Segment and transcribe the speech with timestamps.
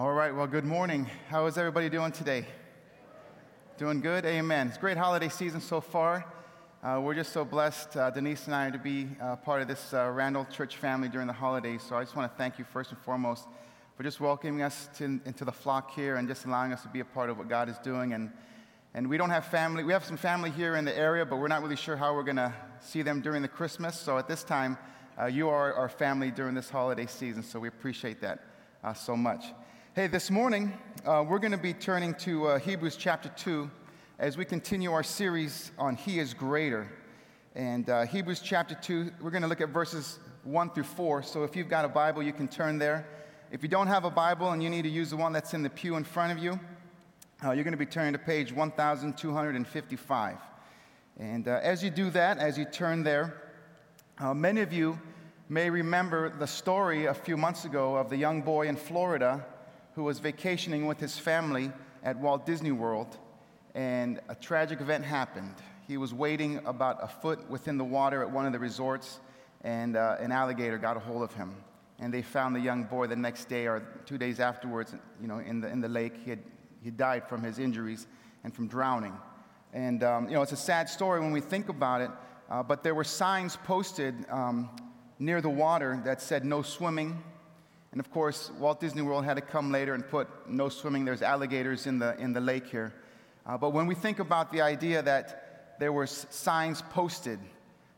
[0.00, 1.06] All right, well, good morning.
[1.28, 2.46] How is everybody doing today?
[3.76, 4.24] Doing good?
[4.24, 4.68] Amen.
[4.68, 6.24] It's a great holiday season so far.
[6.82, 9.92] Uh, we're just so blessed, uh, Denise and I, to be uh, part of this
[9.92, 11.82] uh, Randall Church family during the holidays.
[11.86, 13.46] So I just want to thank you first and foremost
[13.94, 17.00] for just welcoming us to, into the flock here and just allowing us to be
[17.00, 18.14] a part of what God is doing.
[18.14, 18.30] And,
[18.94, 21.48] and we don't have family, we have some family here in the area, but we're
[21.48, 24.00] not really sure how we're going to see them during the Christmas.
[24.00, 24.78] So at this time,
[25.20, 28.42] uh, you are our family during this holiday season, so we appreciate that
[28.82, 29.44] uh, so much.
[30.00, 30.72] Hey, this morning
[31.04, 33.70] uh, we're going to be turning to uh, Hebrews chapter 2
[34.18, 36.90] as we continue our series on He is Greater.
[37.54, 41.22] And uh, Hebrews chapter 2, we're going to look at verses 1 through 4.
[41.22, 43.06] So if you've got a Bible, you can turn there.
[43.52, 45.62] If you don't have a Bible and you need to use the one that's in
[45.62, 46.58] the pew in front of you,
[47.44, 50.36] uh, you're going to be turning to page 1255.
[51.18, 53.42] And uh, as you do that, as you turn there,
[54.16, 54.98] uh, many of you
[55.50, 59.44] may remember the story a few months ago of the young boy in Florida
[59.94, 63.18] who was vacationing with his family at Walt Disney World,
[63.74, 65.54] and a tragic event happened.
[65.86, 69.20] He was wading about a foot within the water at one of the resorts,
[69.62, 71.54] and uh, an alligator got a hold of him.
[71.98, 75.38] And they found the young boy the next day or two days afterwards, you know,
[75.38, 76.14] in the, in the lake.
[76.24, 76.38] He, had,
[76.82, 78.06] he died from his injuries
[78.42, 79.12] and from drowning.
[79.72, 82.10] And, um, you know, it's a sad story when we think about it,
[82.50, 84.70] uh, but there were signs posted um,
[85.18, 87.22] near the water that said no swimming,
[87.92, 91.04] and of course, Walt Disney World had to come later and put no swimming.
[91.04, 92.92] There's alligators in the, in the lake here.
[93.44, 97.40] Uh, but when we think about the idea that there were signs posted,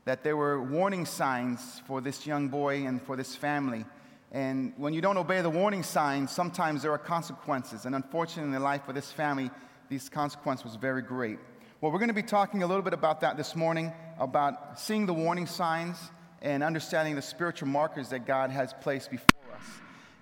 [0.05, 3.85] that there were warning signs for this young boy and for this family,
[4.33, 7.85] and when you don't obey the warning signs, sometimes there are consequences.
[7.85, 9.51] And unfortunately, in the life of this family,
[9.91, 11.39] these consequences was very great.
[11.83, 15.05] Well, we're going to be talking a little bit about that this morning, about seeing
[15.05, 15.99] the warning signs
[16.41, 19.42] and understanding the spiritual markers that God has placed before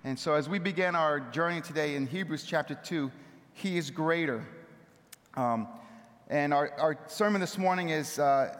[0.03, 3.11] and so, as we begin our journey today in Hebrews chapter 2,
[3.53, 4.43] He is greater.
[5.35, 5.67] Um,
[6.27, 8.57] and our, our sermon this morning is uh,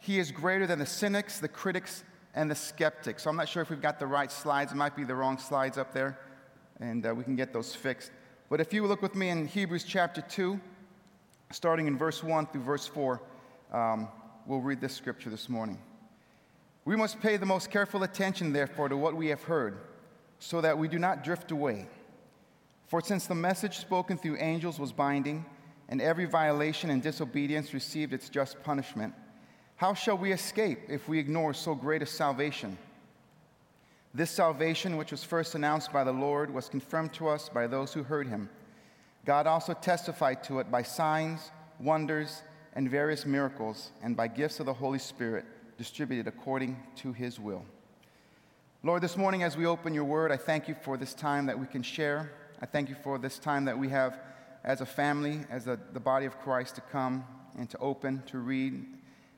[0.00, 2.02] He is greater than the cynics, the critics,
[2.34, 3.22] and the skeptics.
[3.22, 4.72] So, I'm not sure if we've got the right slides.
[4.72, 6.18] It might be the wrong slides up there,
[6.80, 8.10] and uh, we can get those fixed.
[8.50, 10.58] But if you look with me in Hebrews chapter 2,
[11.52, 13.22] starting in verse 1 through verse 4,
[13.72, 14.08] um,
[14.44, 15.78] we'll read this scripture this morning.
[16.84, 19.78] We must pay the most careful attention, therefore, to what we have heard
[20.38, 21.86] so that we do not drift away.
[22.86, 25.44] For since the message spoken through angels was binding,
[25.88, 29.14] and every violation and disobedience received its just punishment,
[29.76, 32.78] how shall we escape if we ignore so great a salvation?
[34.14, 37.92] This salvation, which was first announced by the Lord, was confirmed to us by those
[37.92, 38.48] who heard him.
[39.24, 41.50] God also testified to it by signs,
[41.80, 42.42] wonders,
[42.74, 45.44] and various miracles, and by gifts of the Holy Spirit
[45.78, 47.64] distributed according to his will.
[48.84, 51.58] Lord, this morning as we open your word, I thank you for this time that
[51.58, 52.30] we can share.
[52.60, 54.20] I thank you for this time that we have
[54.62, 57.24] as a family, as a, the body of Christ to come
[57.56, 58.84] and to open, to read.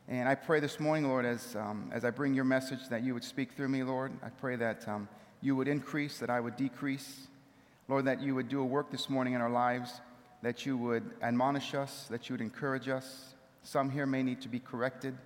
[0.08, 3.14] And I pray this morning, Lord, as, um, as I bring your message, that you
[3.14, 4.10] would speak through me, Lord.
[4.20, 5.08] I pray that um,
[5.40, 7.28] you would increase, that I would decrease.
[7.86, 10.00] Lord, that you would do a work this morning in our lives,
[10.42, 13.36] that you would admonish us, that you would encourage us.
[13.62, 15.16] Some here may need to be corrected.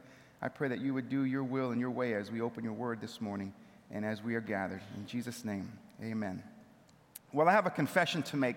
[0.43, 2.75] I pray that you would do your will and your way as we open your
[2.75, 3.55] word this morning
[3.93, 4.83] and as we are gathered.
[4.97, 5.71] In Jesus' name,
[6.03, 6.43] amen.
[7.33, 8.57] Well, I have a confession to make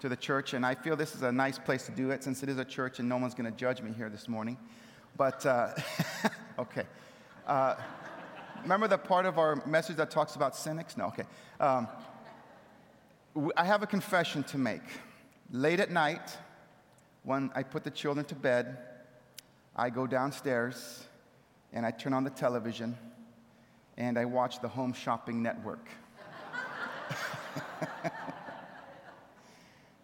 [0.00, 2.42] to the church, and I feel this is a nice place to do it since
[2.42, 4.58] it is a church and no one's going to judge me here this morning.
[5.16, 5.74] But, uh,
[6.58, 6.84] okay.
[7.46, 7.76] Uh,
[8.62, 10.96] remember the part of our message that talks about cynics?
[10.96, 11.24] No, okay.
[11.60, 11.88] Um,
[13.56, 14.82] I have a confession to make.
[15.50, 16.36] Late at night,
[17.22, 18.78] when I put the children to bed,
[19.76, 21.04] I go downstairs
[21.72, 22.96] and I turn on the television
[23.96, 25.88] and I watch the Home Shopping Network.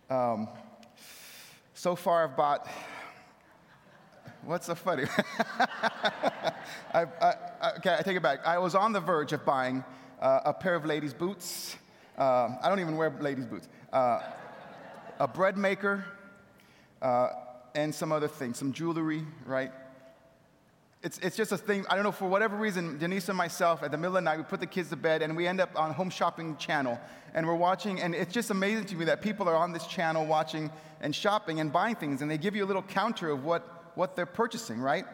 [0.10, 0.48] um,
[1.74, 2.68] so far, I've bought.
[4.44, 5.04] What's so funny?
[6.94, 7.34] I, I,
[7.78, 8.46] okay, I take it back.
[8.46, 9.84] I was on the verge of buying
[10.20, 11.76] uh, a pair of ladies' boots.
[12.16, 13.68] Uh, I don't even wear ladies' boots.
[13.92, 14.20] Uh,
[15.18, 16.04] a bread maker,
[17.02, 17.28] uh,
[17.74, 19.72] and some other things, some jewelry, right?
[21.02, 21.86] It's, it's just a thing.
[21.88, 24.36] I don't know, for whatever reason, Denise and myself, at the middle of the night,
[24.36, 27.00] we put the kids to bed and we end up on Home Shopping Channel.
[27.32, 30.26] And we're watching, and it's just amazing to me that people are on this channel
[30.26, 30.70] watching
[31.00, 34.14] and shopping and buying things, and they give you a little counter of what, what
[34.14, 35.06] they're purchasing, right?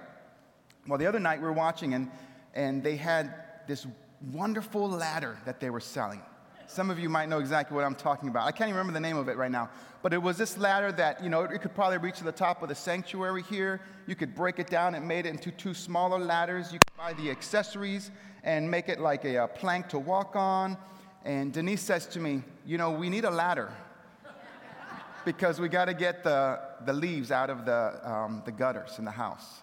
[0.89, 2.11] Well, the other night we were watching, and,
[2.55, 3.35] and they had
[3.69, 3.87] this
[4.33, 6.23] wonderful ladder that they were selling.
[6.69, 8.47] Some of you might know exactly what I'm talking about.
[8.47, 9.71] I can't even remember the name of it right now.
[10.03, 12.63] But it was this ladder that, you know, it could probably reach to the top
[12.63, 13.81] of the sanctuary here.
[14.07, 16.73] You could break it down and made it into two smaller ladders.
[16.73, 18.11] You could buy the accessories
[18.45, 20.77] and make it like a, a plank to walk on.
[21.25, 23.73] And Denise says to me, You know, we need a ladder
[25.25, 29.05] because we got to get the, the leaves out of the, um, the gutters in
[29.05, 29.63] the house.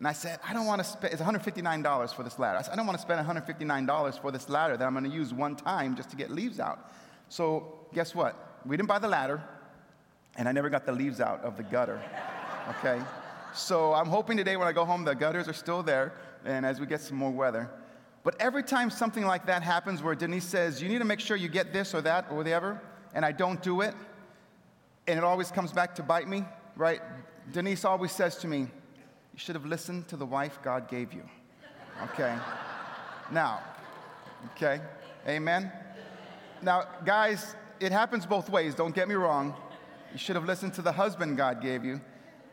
[0.00, 2.58] And I said, I don't want to spend, it's $159 for this ladder.
[2.58, 5.10] I said, I don't want to spend $159 for this ladder that I'm going to
[5.10, 6.90] use one time just to get leaves out.
[7.28, 8.62] So, guess what?
[8.64, 9.42] We didn't buy the ladder,
[10.36, 12.00] and I never got the leaves out of the gutter.
[12.78, 13.02] Okay?
[13.52, 16.14] So, I'm hoping today when I go home, the gutters are still there,
[16.44, 17.68] and as we get some more weather.
[18.22, 21.36] But every time something like that happens where Denise says, You need to make sure
[21.36, 22.80] you get this or that or whatever,
[23.12, 23.94] and I don't do it,
[25.06, 26.44] and it always comes back to bite me,
[26.76, 27.00] right?
[27.50, 28.68] Denise always says to me,
[29.40, 31.22] should have listened to the wife God gave you.
[32.02, 32.36] Okay?
[33.32, 33.60] now,
[34.54, 34.80] okay?
[35.26, 35.72] Amen?
[36.62, 39.54] Now, guys, it happens both ways, don't get me wrong.
[40.12, 42.00] You should have listened to the husband God gave you.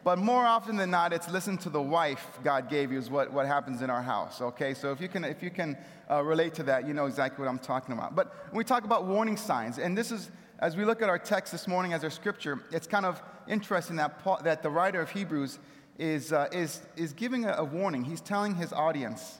[0.06, 3.34] But more often than not, it's listen to the wife God gave you is what,
[3.34, 4.74] what happens in our house, okay?
[4.74, 5.78] So if you can, if you can
[6.10, 8.16] uh, relate to that, you know exactly what I'm talking about.
[8.16, 11.20] But when we talk about warning signs, and this is, as we look at our
[11.20, 15.02] text this morning as our scripture, it's kind of interesting that, Paul, that the writer
[15.02, 15.60] of Hebrews
[15.98, 18.04] is, uh, is, is giving a, a warning.
[18.04, 19.40] He's telling his audience,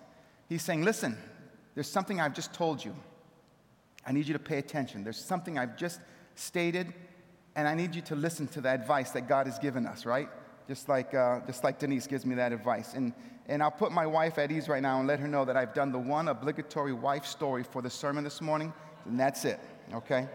[0.50, 1.18] he's saying, listen,
[1.76, 2.96] there's something I've just told you.
[4.06, 5.04] I need you to pay attention.
[5.04, 6.00] There's something I've just
[6.36, 6.94] stated,
[7.56, 10.30] and I need you to listen to the advice that God has given us, right?
[10.68, 12.94] Just like, uh, just like Denise gives me that advice.
[12.94, 13.14] And,
[13.48, 15.74] and I'll put my wife at ease right now and let her know that I've
[15.74, 18.74] done the one obligatory wife story for the sermon this morning,
[19.06, 19.60] and that's it,
[19.94, 20.28] okay?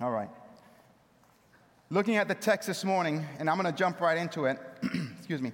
[0.00, 0.28] All right.
[1.88, 4.58] Looking at the text this morning, and I'm going to jump right into it.
[5.18, 5.52] Excuse me.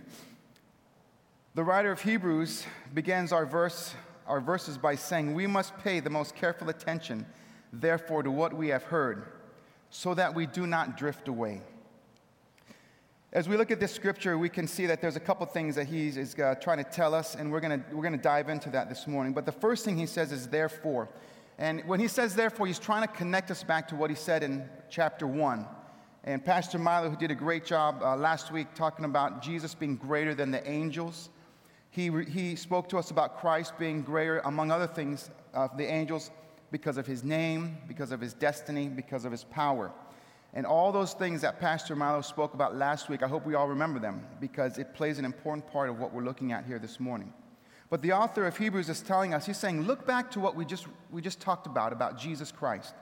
[1.54, 2.64] The writer of Hebrews
[2.94, 3.94] begins our verse
[4.26, 7.26] our verses by saying, We must pay the most careful attention,
[7.72, 9.26] therefore, to what we have heard,
[9.90, 11.60] so that we do not drift away.
[13.32, 15.86] As we look at this scripture, we can see that there's a couple things that
[15.86, 18.88] he is uh, trying to tell us, and we're going we're to dive into that
[18.88, 19.32] this morning.
[19.32, 21.08] But the first thing he says is, therefore.
[21.58, 24.42] And when he says therefore, he's trying to connect us back to what he said
[24.42, 25.66] in chapter 1.
[26.24, 29.96] And Pastor Milo, who did a great job uh, last week talking about Jesus being
[29.96, 31.30] greater than the angels,
[31.90, 36.30] he, he spoke to us about Christ being greater, among other things, of the angels
[36.70, 39.90] because of his name, because of his destiny, because of his power.
[40.54, 43.69] And all those things that Pastor Milo spoke about last week, I hope we all
[43.69, 47.00] remember them because it plays an important part of what we're looking at here this
[47.00, 47.32] morning.
[47.90, 50.64] But the author of Hebrews is telling us, he's saying, look back to what we
[50.64, 52.94] just, we just talked about, about Jesus Christ.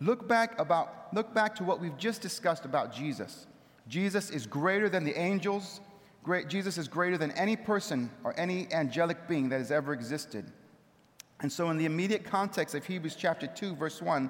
[0.00, 3.46] Look back, about, look back to what we've just discussed about Jesus.
[3.88, 5.80] Jesus is greater than the angels,
[6.26, 10.50] Great, Jesus is greater than any person or any angelic being that has ever existed.
[11.38, 14.28] And so, in the immediate context of Hebrews chapter 2, verse 1,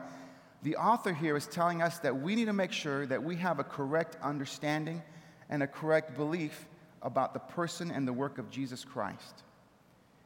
[0.62, 3.60] the author here is telling us that we need to make sure that we have
[3.60, 5.02] a correct understanding
[5.48, 6.66] and a correct belief
[7.00, 9.44] about the person and the work of Jesus Christ.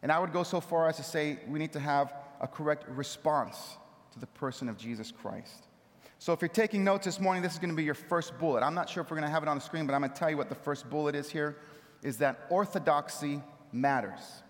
[0.03, 2.89] And I would go so far as to say we need to have a correct
[2.89, 3.77] response
[4.21, 5.67] the person of Jesus Christ.
[6.19, 8.63] So if you're taking notes this morning, this is going to be your first bullet.
[8.63, 10.13] I'm not sure if we're going to have it on the screen, but I'm going
[10.13, 11.57] to tell you what the first bullet is here
[12.03, 13.41] is that orthodoxy
[13.73, 14.43] matters.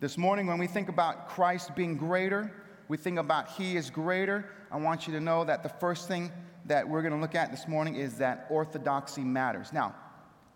[0.00, 2.52] This morning when we think about Christ being greater,
[2.88, 4.48] we think about he is greater.
[4.70, 6.30] I want you to know that the first thing
[6.66, 9.72] that we're going to look at this morning is that orthodoxy matters.
[9.72, 9.94] Now,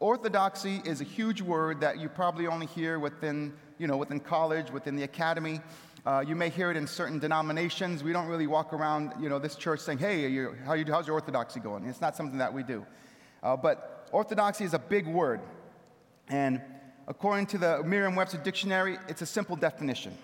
[0.01, 4.71] orthodoxy is a huge word that you probably only hear within, you know, within college,
[4.71, 5.61] within the academy.
[6.07, 8.05] Uh, you may hear it in certain denominations.
[8.05, 11.09] We don't really walk around, you know, this church saying, hey, you, how you, how's
[11.09, 11.85] your orthodoxy going?
[11.85, 12.87] It's not something that we do.
[13.43, 15.41] Uh, but orthodoxy is a big word.
[16.29, 16.63] And
[17.09, 20.17] according to the Merriam Webster Dictionary, it's a simple definition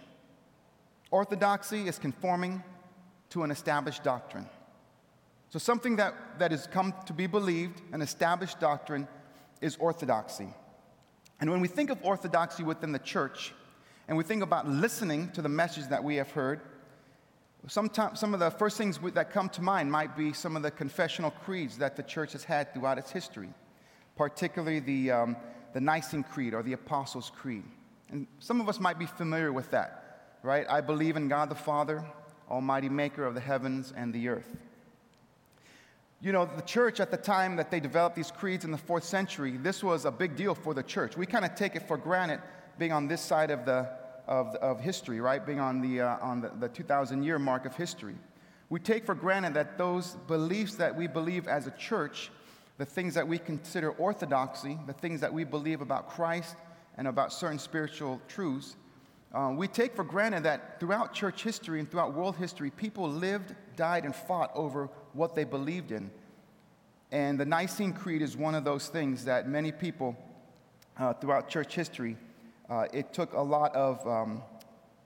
[1.10, 2.62] orthodoxy is conforming
[3.28, 4.48] to an established doctrine.
[5.50, 9.06] So, something that, that has come to be believed, an established doctrine,
[9.60, 10.48] is orthodoxy.
[11.38, 13.52] And when we think of orthodoxy within the church,
[14.08, 16.60] and we think about listening to the message that we have heard,
[17.68, 20.70] sometimes, some of the first things that come to mind might be some of the
[20.70, 23.48] confessional creeds that the church has had throughout its history,
[24.16, 25.36] particularly the, um,
[25.72, 27.64] the Nicene Creed or the Apostles' Creed.
[28.10, 30.66] And some of us might be familiar with that, right?
[30.68, 32.04] I believe in God the Father,
[32.50, 34.56] Almighty Maker of the heavens and the earth.
[36.20, 39.02] You know, the church at the time that they developed these creeds in the fourth
[39.04, 41.16] century, this was a big deal for the church.
[41.16, 42.40] We kind of take it for granted
[42.78, 43.88] being on this side of, the,
[44.26, 45.44] of, of history, right?
[45.44, 48.14] Being on the, uh, on the, the 2,000 year mark of history.
[48.70, 52.30] We take for granted that those beliefs that we believe as a church,
[52.78, 56.56] the things that we consider orthodoxy, the things that we believe about Christ
[56.96, 58.76] and about certain spiritual truths,
[59.34, 63.54] uh, we take for granted that throughout church history and throughout world history, people lived,
[63.76, 66.10] died, and fought over what they believed in.
[67.10, 70.16] And the Nicene Creed is one of those things that many people
[70.98, 72.16] uh, throughout church history
[72.72, 74.42] uh, it took a lot of um,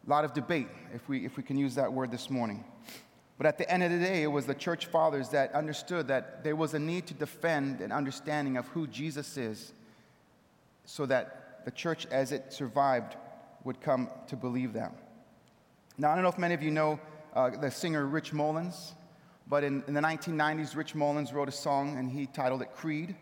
[0.06, 2.64] lot of debate, if we, if we can use that word this morning.
[3.38, 6.44] But at the end of the day, it was the church fathers that understood that
[6.44, 9.72] there was a need to defend an understanding of who Jesus is
[10.84, 13.16] so that the church, as it survived,
[13.64, 14.92] would come to believe that.
[15.98, 17.00] Now, I don't know if many of you know
[17.34, 18.94] uh, the singer Rich Mullins,
[19.48, 23.16] but in, in the 1990s, Rich Mullins wrote a song and he titled it Creed.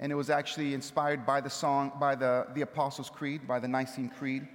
[0.00, 3.68] And it was actually inspired by the song, by the, the Apostles' Creed, by the
[3.68, 4.48] Nicene Creed.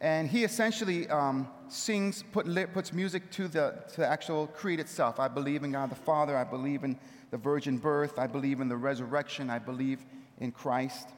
[0.00, 5.18] And he essentially um, sings, put, puts music to the, to the actual creed itself.
[5.18, 6.36] I believe in God the Father.
[6.36, 6.98] I believe in
[7.30, 8.18] the virgin birth.
[8.18, 9.48] I believe in the resurrection.
[9.48, 10.04] I believe
[10.38, 11.08] in Christ.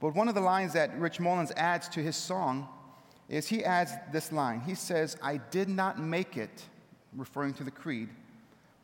[0.00, 2.68] But one of the lines that Rich Mullins adds to his song
[3.28, 4.60] is he adds this line.
[4.60, 6.62] He says, I did not make it,
[7.16, 8.10] referring to the creed,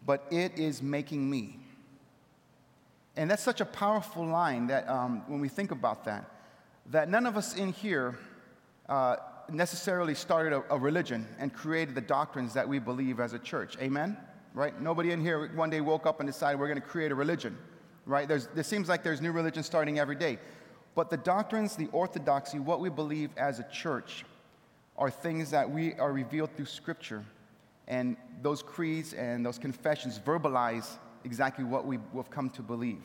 [0.06, 1.58] but it is making me.
[3.16, 6.28] And that's such a powerful line that um, when we think about that,
[6.90, 8.18] that none of us in here
[8.88, 9.16] uh,
[9.50, 13.76] necessarily started a, a, religion and created the doctrines that we believe as a church.
[13.78, 14.16] Amen?
[14.52, 14.78] Right?
[14.80, 17.56] Nobody in here one day woke up and decided we're going to create a religion.
[18.06, 18.28] Right?
[18.28, 20.38] There's, there seems like there's new religions starting every day.
[20.94, 24.24] But the doctrines, the orthodoxy, what we believe as a church,
[24.96, 27.24] are things that we are revealed through Scripture.
[27.88, 33.02] And those creeds and those confessions verbalize exactly what we, have come to believe.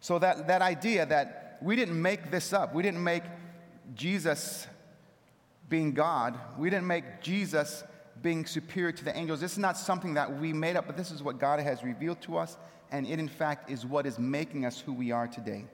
[0.00, 3.22] So that, that idea that we didn't make this up, we didn't make
[3.94, 4.66] Jesus
[5.68, 7.84] being God, we didn't make Jesus
[8.22, 9.40] being superior to the angels.
[9.40, 12.20] This is not something that we made up, but this is what God has revealed
[12.22, 12.56] to us,
[12.90, 15.64] and it, in fact, is what is making us who we are today.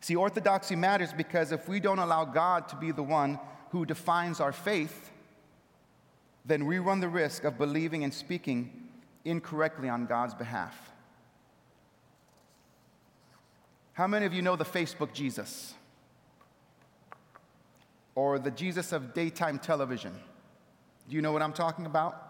[0.00, 3.38] See, orthodoxy matters because if we don't allow God to be the one
[3.70, 5.10] who defines our faith,
[6.44, 8.87] then we run the risk of believing and speaking
[9.28, 10.76] incorrectly on God's behalf.
[13.92, 15.74] How many of you know the Facebook Jesus?
[18.18, 20.12] or the Jesus of daytime television.
[21.08, 22.20] Do you know what I'm talking about?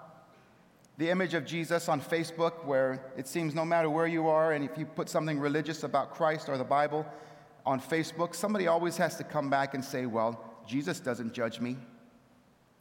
[0.98, 4.62] The image of Jesus on Facebook, where it seems no matter where you are, and
[4.62, 7.06] if you put something religious about Christ or the Bible
[7.64, 11.78] on Facebook, somebody always has to come back and say, Well, Jesus doesn't judge me.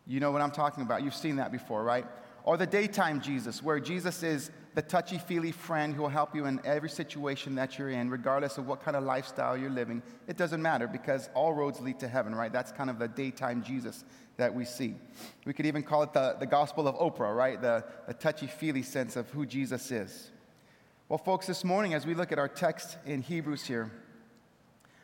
[0.06, 1.02] You know what I'm talking about.
[1.02, 2.06] You've seen that before, right?
[2.48, 6.46] Or the daytime Jesus, where Jesus is the touchy feely friend who will help you
[6.46, 10.02] in every situation that you're in, regardless of what kind of lifestyle you're living.
[10.30, 12.50] It doesn't matter because all roads lead to heaven, right?
[12.50, 14.06] That's kind of the daytime Jesus
[14.38, 14.96] that we see.
[15.44, 17.62] We could even call it the, the gospel of Oprah, right?
[17.62, 20.32] The, the touchy feely sense of who Jesus is.
[21.10, 23.92] Well, folks, this morning, as we look at our text in Hebrews here,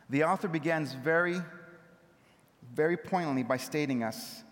[0.10, 1.42] the author begins very,
[2.74, 4.44] very poignantly by stating us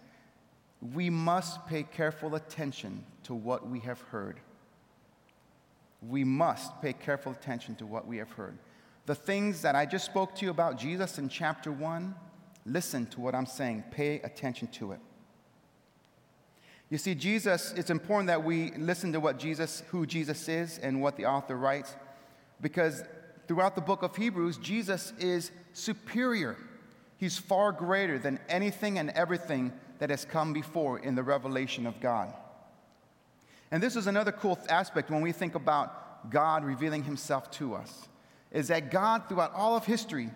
[0.94, 4.40] we must pay careful attention to what we have heard
[6.08, 8.58] we must pay careful attention to what we have heard.
[9.06, 12.16] The things that I just spoke to you about Jesus in chapter 1,
[12.66, 13.84] listen to what I'm saying.
[13.92, 15.00] Pay attention to it.
[16.90, 21.02] You see, Jesus, it's important that we listen to what Jesus, who Jesus is and
[21.02, 21.96] what the author writes,
[22.60, 23.04] because
[23.48, 26.58] throughout the book of Hebrews, Jesus is superior.
[27.18, 29.72] He's far greater than anything and everything
[30.02, 32.34] that has come before in the revelation of God.
[33.70, 38.10] And this is another cool aspect when we think about God revealing himself to us,
[38.52, 40.32] is that God, throughout all of history,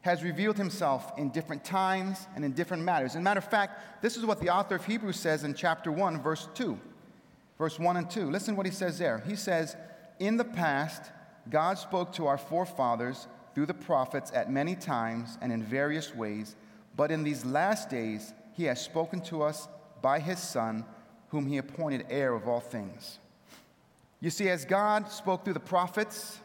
[0.00, 3.12] has revealed himself in different times and in different matters.
[3.12, 5.92] As a matter of fact, this is what the author of Hebrews says in chapter
[5.92, 6.76] 1, verse 2.
[7.58, 8.28] Verse 1 and 2.
[8.28, 9.22] Listen what he says there.
[9.24, 9.76] He says,
[10.18, 11.12] In the past,
[11.48, 16.56] God spoke to our forefathers through the prophets at many times and in various ways,
[16.96, 19.68] but in these last days, he has spoken to us
[20.00, 20.84] by his Son
[21.28, 23.18] whom he appointed heir of all things.
[24.20, 26.38] You see, as God spoke through the prophets,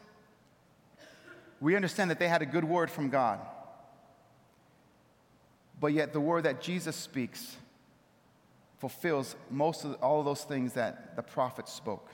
[1.60, 3.40] we understand that they had a good word from God.
[5.80, 7.56] But yet, the word that Jesus speaks
[8.78, 12.10] fulfills most of all of those things that the prophets spoke.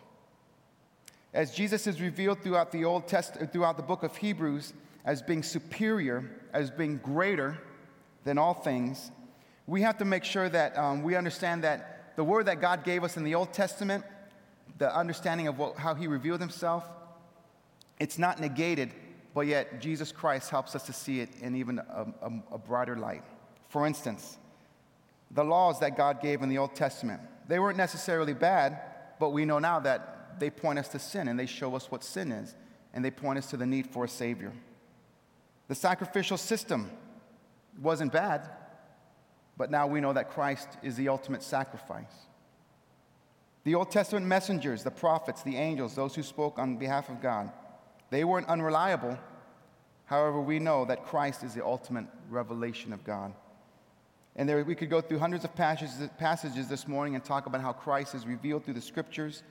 [1.35, 4.75] As Jesus is revealed throughout the Old Testament, throughout the book of Hebrews,
[5.05, 7.59] as being superior, as being greater
[8.25, 9.11] than all things,
[9.69, 13.05] we have to make sure that um, we understand that the word that God gave
[13.05, 14.03] us in the Old Testament,
[14.79, 16.85] the understanding of what, how He revealed Himself,
[18.01, 18.93] it's not negated,
[19.35, 22.97] but yet Jesus Christ helps us to see it in even a, a, a brighter
[22.97, 23.23] light.
[23.69, 24.39] For instance,
[25.31, 28.81] the laws that God gave in the Old Testament, they weren't necessarily bad,
[29.21, 32.03] but we know now that they point us to sin and they show us what
[32.03, 32.55] sin is,
[32.95, 34.53] and they point us to the need for a Savior.
[35.69, 36.91] The sacrificial system
[37.83, 38.49] wasn't bad,
[39.59, 42.27] but now we know that Christ is the ultimate sacrifice.
[43.65, 47.51] The Old Testament messengers, the prophets, the angels, those who spoke on behalf of God,
[48.09, 49.19] they weren't unreliable.
[50.07, 53.35] However, we know that Christ is the ultimate revelation of God.
[54.37, 57.61] And there, we could go through hundreds of passages, passages this morning and talk about
[57.61, 59.43] how Christ is revealed through the scriptures,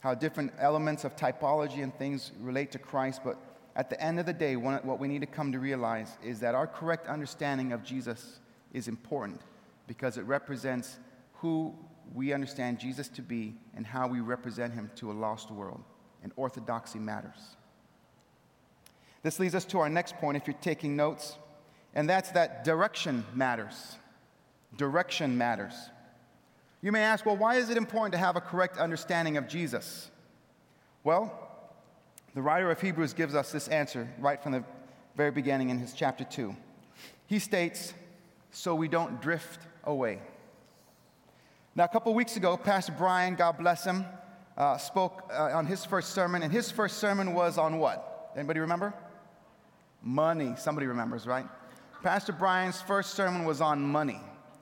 [0.00, 3.22] how different elements of typology and things relate to Christ.
[3.24, 3.38] But
[3.74, 6.54] at the end of the day, what we need to come to realize is that
[6.54, 8.40] our correct understanding of Jesus
[8.74, 9.40] is important
[9.86, 10.98] because it represents
[11.34, 11.74] who
[12.14, 15.82] we understand Jesus to be and how we represent him to a lost world.
[16.22, 17.56] And orthodoxy matters.
[19.22, 21.36] This leads us to our next point if you're taking notes,
[21.94, 23.96] and that's that direction matters.
[24.76, 25.74] Direction matters.
[26.82, 30.10] You may ask, well, why is it important to have a correct understanding of Jesus?
[31.02, 31.32] Well,
[32.34, 34.64] the writer of Hebrews gives us this answer right from the
[35.16, 36.54] very beginning in his chapter 2.
[37.26, 37.94] He states,
[38.50, 40.20] so we don't drift away.
[41.76, 44.04] Now, a couple weeks ago, Pastor Brian, God bless him,
[44.56, 48.30] uh, spoke uh, on his first sermon, and his first sermon was on what?
[48.36, 48.94] Anybody remember?
[50.02, 50.54] Money.
[50.56, 51.46] Somebody remembers, right?
[52.02, 54.20] Pastor Brian's first sermon was on money,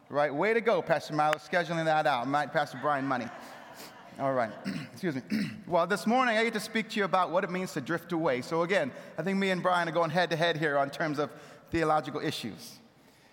[0.08, 0.32] right?
[0.32, 2.30] Way to go, Pastor Milo, scheduling that out.
[2.30, 3.26] Right, Pastor Brian, money.
[4.20, 4.52] All right,
[4.92, 5.22] excuse me.
[5.66, 8.12] well, this morning I get to speak to you about what it means to drift
[8.12, 8.42] away.
[8.42, 11.18] So, again, I think me and Brian are going head to head here on terms
[11.18, 11.30] of
[11.70, 12.78] theological issues,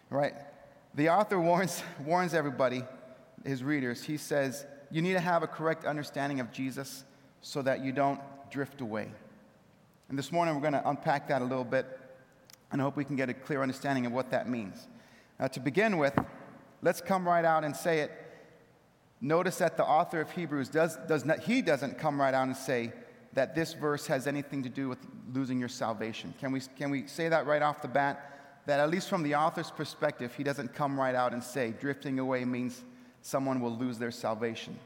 [0.10, 0.34] right?
[0.96, 2.84] The author warns, warns everybody,
[3.46, 7.04] his readers, he says, you need to have a correct understanding of Jesus
[7.42, 8.20] so that you don't
[8.50, 9.12] drift away.
[10.10, 11.86] And this morning we're going to unpack that a little bit,
[12.72, 14.88] and I hope we can get a clear understanding of what that means.
[15.40, 16.18] Now, to begin with,
[16.82, 18.12] let's come right out and say it.
[19.22, 22.58] Notice that the author of Hebrews does, does not, he doesn't come right out and
[22.58, 22.92] say
[23.34, 25.00] that this verse has anything to do with
[25.34, 26.34] losing your salvation.
[26.40, 28.39] Can we, can we say that right off the bat?
[28.70, 32.20] That at least from the author's perspective, he doesn't come right out and say drifting
[32.20, 32.84] away means
[33.24, 34.78] someone will lose their salvation.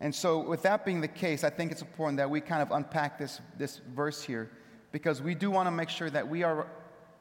[0.00, 2.70] And so, with that being the case, I think it's important that we kind of
[2.70, 4.50] unpack this, this verse here
[4.90, 6.66] because we do want to make sure that we are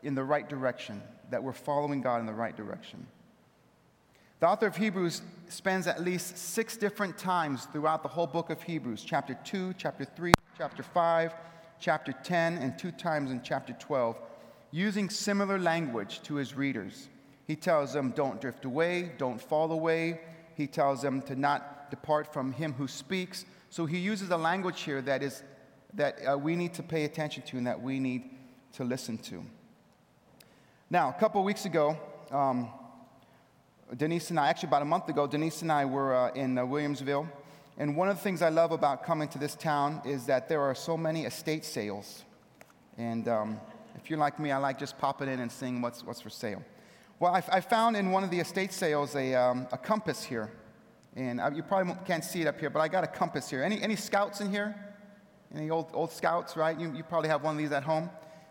[0.04, 3.06] in the right direction, that we're following God in the right direction.
[4.40, 8.64] The author of Hebrews spends at least six different times throughout the whole book of
[8.64, 11.36] Hebrews chapter 2, chapter 3, chapter 5,
[11.82, 14.18] chapter 10, and two times in chapter 12,
[14.74, 17.08] using similar language to his readers.
[17.46, 20.20] He tells them, Don't drift away, don't fall away.
[20.56, 23.46] He tells them to not depart from him who speaks.
[23.70, 25.44] So he uses a language here that, is,
[25.94, 28.24] that uh, we need to pay attention to and that we need
[28.74, 29.44] to listen to.
[30.90, 31.98] Now, a couple weeks ago,
[32.32, 32.70] um,
[33.96, 36.64] Denise and I, actually about a month ago, Denise and I were uh, in uh,
[36.64, 37.30] Williamsville.
[37.78, 40.62] And one of the things I love about coming to this town is that there
[40.62, 42.24] are so many estate sales.
[42.98, 43.60] And um,
[43.96, 46.64] if you're like me, I like just popping in and seeing what's, what's for sale.
[47.20, 50.52] Well, I, I found in one of the estate sales a, um, a compass here
[51.16, 53.64] and I, you probably can't see it up here, but I got a compass here.
[53.64, 54.76] Any, any scouts in here?
[55.56, 56.80] Any old, old scouts, right?
[56.80, 58.10] You, you probably have one of these at home.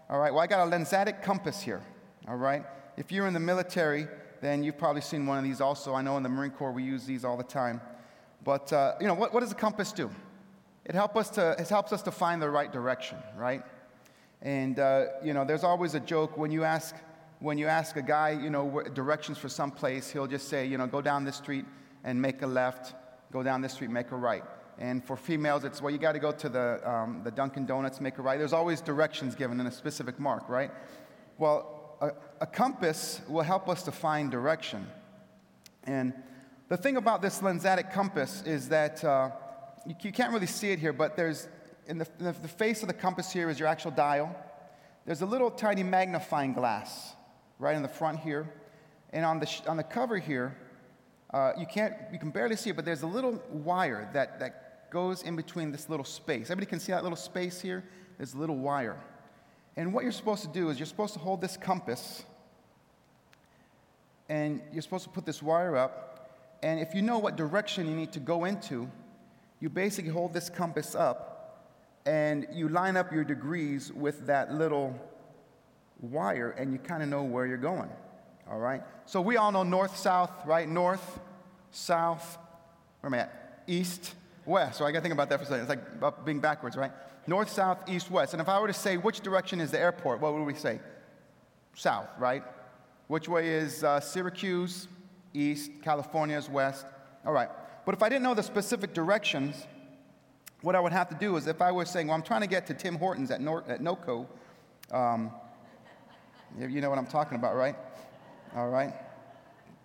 [0.09, 1.83] All right, well, I got a lensatic compass here.
[2.29, 2.65] All right?
[2.97, 4.07] If you're in the military,
[4.41, 5.95] then you've probably seen one of these also.
[5.95, 7.81] I know in the Marine Corps we use these all the time.
[8.45, 10.11] But, uh, you know, what, what does a compass do?
[10.85, 13.63] It, help us to, it helps us to find the right direction, right?
[14.43, 16.97] And, uh, you know, there's always a joke when you ask,
[17.39, 20.77] when you ask a guy, you know, directions for some place, he'll just say, you
[20.77, 21.65] know, go down this street
[22.03, 22.95] and make a left,
[23.33, 24.43] go down this street, make a right.
[24.79, 28.01] And for females, it's, well, you got to go to the, um, the Dunkin' Donuts,
[28.01, 28.37] make a right.
[28.37, 30.73] There's always directions given in a specific mark, right?
[31.39, 34.89] Well, a, a compass will help us to find direction.
[35.85, 36.13] And
[36.69, 39.31] the thing about this lensatic compass is that uh,
[39.87, 41.49] you, you, can't really see it here, but there's,
[41.87, 44.35] in the, in the face of the compass here is your actual dial.
[45.05, 47.15] There's a little tiny magnifying glass
[47.59, 48.53] right in the front here.
[49.13, 50.57] And on the, on the cover here,
[51.33, 54.91] uh, you can't, you can barely see it, but there's a little wire that, that
[54.91, 56.51] goes in between this little space.
[56.51, 57.85] Everybody can see that little space here?
[58.19, 58.99] There's a little wire.
[59.77, 62.25] And what you're supposed to do is you're supposed to hold this compass
[64.29, 66.59] and you're supposed to put this wire up.
[66.63, 68.89] And if you know what direction you need to go into,
[69.61, 71.32] you basically hold this compass up
[72.07, 74.95] and you line up your degrees with that little
[76.01, 77.91] wire and you kind of know where you're going.
[78.51, 78.83] All right?
[79.07, 80.69] So we all know north, south, right?
[80.69, 81.21] North,
[81.71, 82.39] south,
[83.01, 83.63] where am I at?
[83.67, 84.79] East, west.
[84.79, 85.71] So I got to think about that for a second.
[85.71, 86.91] It's like being backwards, right?
[87.27, 88.35] North, south, east, west.
[88.35, 90.81] And if I were to say which direction is the airport, what would we say?
[91.75, 92.43] South, right?
[93.07, 94.89] Which way is uh, Syracuse?
[95.35, 95.71] East.
[95.83, 96.85] California is west.
[97.25, 97.49] All right.
[97.87, 99.67] But if I didn't know the specific directions,
[100.63, 102.47] what I would have to do is if I was saying, well, I'm trying to
[102.47, 104.27] get to Tim Hortons at, Nor- at NOCO,
[104.93, 105.33] um,
[106.59, 107.75] you know what I'm talking about, right?
[108.55, 108.95] All right.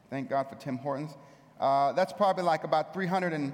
[0.09, 1.11] Thank God for Tim Hortons.
[1.59, 3.53] Uh, that's probably like about 300 and,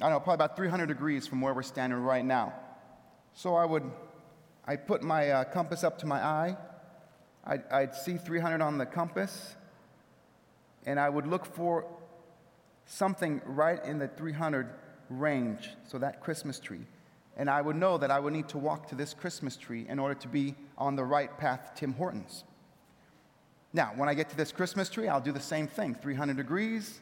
[0.00, 2.54] I don't know, probably about 300 degrees from where we're standing right now.
[3.34, 3.88] So I would,
[4.66, 6.56] I'd put my uh, compass up to my eye.
[7.44, 9.54] I'd, I'd see 300 on the compass.
[10.86, 11.86] and I would look for
[12.86, 14.70] something right in the 300
[15.10, 16.86] range, so that Christmas tree.
[17.36, 19.98] And I would know that I would need to walk to this Christmas tree in
[19.98, 22.44] order to be on the right path Tim Hortons.
[23.72, 27.00] Now, when I get to this Christmas tree, I'll do the same thing 300 degrees,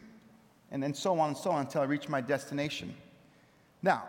[0.71, 2.93] and then so on and so on until I reach my destination.
[3.81, 4.03] Now,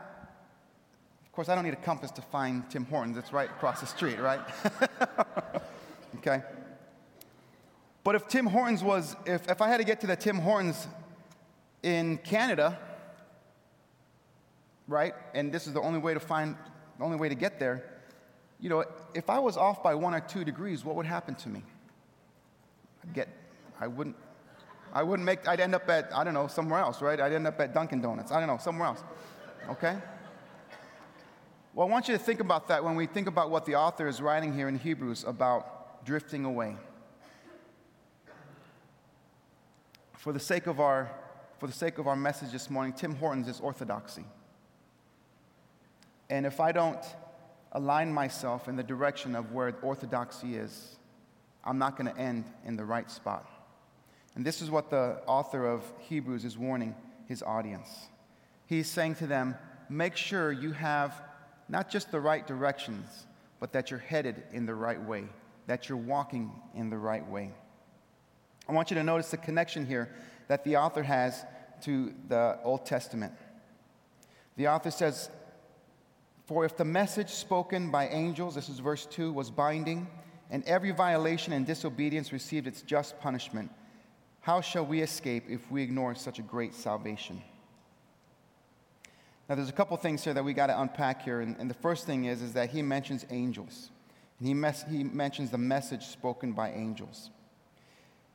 [1.24, 3.86] of course, I don't need a compass to find Tim Hortons, it's right across the
[3.86, 4.40] street, right?
[6.16, 6.42] okay?
[8.02, 10.88] But if Tim Hortons was, if, if I had to get to the Tim Hortons
[11.82, 12.78] in Canada,
[14.88, 16.56] right, and this is the only way to find,
[16.98, 17.84] the only way to get there,
[18.60, 21.48] you know, if I was off by one or two degrees, what would happen to
[21.48, 21.62] me?
[23.04, 23.28] I'd get,
[23.78, 24.16] I wouldn't,
[24.92, 27.20] I wouldn't make, I'd end up at, I don't know, somewhere else, right?
[27.20, 28.32] I'd end up at Dunkin' Donuts.
[28.32, 29.04] I don't know, somewhere else.
[29.70, 29.96] Okay?
[31.74, 34.08] Well, I want you to think about that when we think about what the author
[34.08, 36.76] is writing here in Hebrews about drifting away.
[40.16, 41.08] For the sake of our,
[41.58, 44.24] for the sake of our message this morning, Tim Hortons is orthodoxy.
[46.30, 47.02] And if I don't
[47.72, 50.96] align myself in the direction of where orthodoxy is,
[51.64, 53.46] I'm not going to end in the right spot.
[54.34, 56.94] And this is what the author of Hebrews is warning
[57.26, 58.08] his audience.
[58.66, 59.56] He's saying to them,
[59.88, 61.20] make sure you have
[61.68, 63.26] not just the right directions,
[63.60, 65.24] but that you're headed in the right way,
[65.66, 67.50] that you're walking in the right way.
[68.68, 70.14] I want you to notice the connection here
[70.48, 71.44] that the author has
[71.82, 73.32] to the Old Testament.
[74.56, 75.30] The author says,
[76.48, 80.06] For if the message spoken by angels, this is verse 2, was binding,
[80.50, 83.70] and every violation and disobedience received its just punishment,
[84.40, 87.42] how shall we escape if we ignore such a great salvation?
[89.46, 91.42] Now, there's a couple things here that we got to unpack here.
[91.42, 93.90] And, and, the first thing is, is that he mentions angels.
[94.38, 97.28] And he, mes- he mentions the message spoken by angels.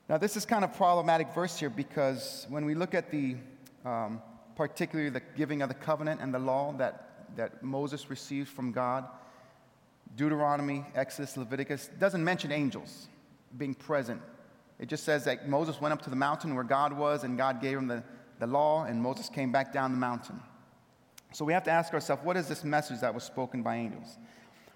[0.08, 3.38] Now, this is kind of problematic verse here because when we look at the,
[3.84, 4.22] um,
[4.56, 9.06] particularly the giving of the covenant and the law that, that Moses received from God,
[10.16, 13.08] Deuteronomy, Exodus, Leviticus, doesn't mention angels
[13.58, 14.22] being present.
[14.80, 17.62] It just says that Moses went up to the mountain where God was and God
[17.62, 18.04] gave him the,
[18.40, 20.40] the law, and Moses came back down the mountain.
[21.32, 24.18] So we have to ask ourselves, what is this message that was spoken by angels?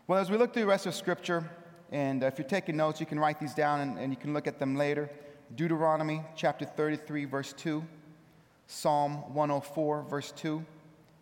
[0.08, 1.50] Well, as we look through the rest of Scripture,
[1.92, 4.48] and if you're taking notes, you can write these down and, and you can look
[4.48, 5.10] at them later.
[5.56, 7.84] Deuteronomy chapter 33, verse 2,
[8.68, 10.66] Psalm 104, verse 2,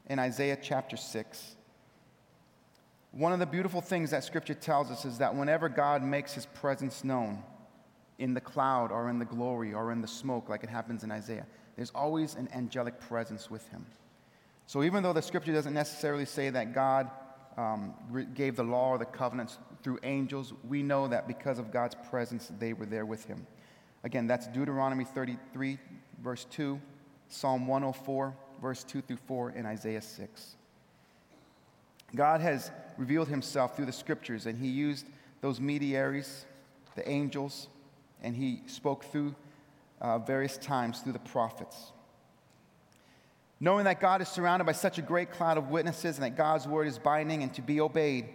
[0.07, 1.55] and Isaiah chapter 6.
[3.11, 6.45] One of the beautiful things that Scripture tells us is that whenever God makes his
[6.47, 7.41] presence known
[8.19, 11.11] in the cloud or in the glory or in the smoke, like it happens in
[11.11, 13.85] Isaiah, there's always an angelic presence with him.
[14.67, 17.09] So even though the scripture doesn't necessarily say that God
[17.57, 17.93] um,
[18.33, 22.51] gave the law or the covenants through angels, we know that because of God's presence,
[22.59, 23.45] they were there with him.
[24.03, 25.77] Again, that's Deuteronomy 33,
[26.21, 26.79] verse 2,
[27.27, 30.55] Psalm 104, verse 2 through 4, and Isaiah 6.
[32.15, 35.05] God has revealed himself through the scriptures, and he used
[35.41, 36.45] those mediaries,
[36.95, 37.67] the angels,
[38.21, 39.35] and he spoke through
[40.01, 41.91] uh, various times through the prophets.
[43.59, 46.67] Knowing that God is surrounded by such a great cloud of witnesses and that God's
[46.67, 48.27] word is binding and to be obeyed,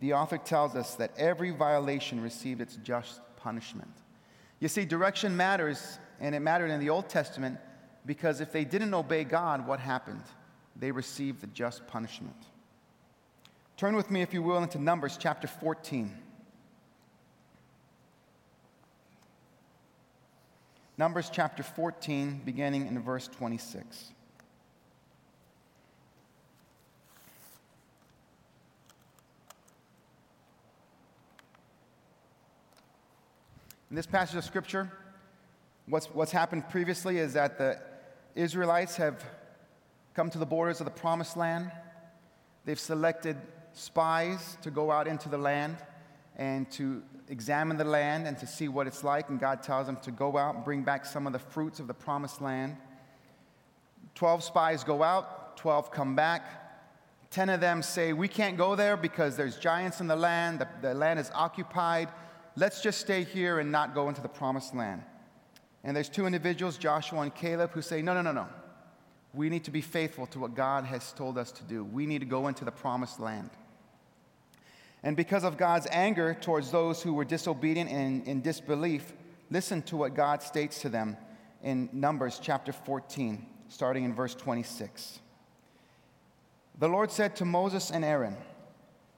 [0.00, 3.90] the author tells us that every violation received its just punishment.
[4.60, 7.58] You see, direction matters, and it mattered in the Old Testament
[8.04, 10.22] because if they didn't obey God, what happened?
[10.76, 12.36] They received the just punishment.
[13.76, 16.12] Turn with me, if you will, into Numbers chapter 14.
[20.98, 24.12] Numbers chapter 14, beginning in verse 26.
[33.90, 34.90] In this passage of Scripture,
[35.86, 37.78] what's, what's happened previously is that the
[38.34, 39.24] Israelites have
[40.14, 41.70] come to the borders of the promised land.
[42.64, 43.36] They've selected
[43.72, 45.76] spies to go out into the land
[46.36, 49.28] and to examine the land and to see what it's like.
[49.28, 51.86] And God tells them to go out and bring back some of the fruits of
[51.86, 52.76] the promised land.
[54.14, 56.44] Twelve spies go out, 12 come back.
[57.30, 60.68] Ten of them say, We can't go there because there's giants in the land, the,
[60.82, 62.08] the land is occupied
[62.56, 65.02] let's just stay here and not go into the promised land.
[65.84, 68.48] And there's two individuals, Joshua and Caleb, who say, no, no, no, no.
[69.34, 71.84] We need to be faithful to what God has told us to do.
[71.84, 73.50] We need to go into the promised land.
[75.02, 79.12] And because of God's anger towards those who were disobedient and in disbelief,
[79.50, 81.16] listen to what God states to them
[81.62, 85.18] in Numbers chapter 14, starting in verse 26.
[86.78, 88.36] The Lord said to Moses and Aaron,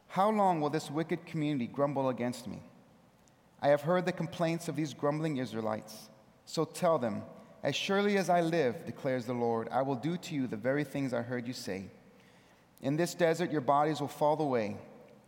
[0.09, 2.63] How long will this wicked community grumble against me?
[3.61, 6.09] I have heard the complaints of these grumbling Israelites.
[6.45, 7.23] So tell them,
[7.63, 10.85] As surely as I live, declares the Lord, I will do to you the very
[10.85, 11.87] things I heard you say.
[12.83, 14.77] In this desert, your bodies will fall away,